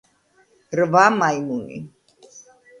[0.79, 1.79] რვა მაიმუნი.